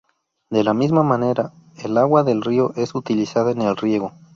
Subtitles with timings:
[0.49, 1.51] De la misma manera,
[1.83, 4.13] el agua del río es utilizada en el riego.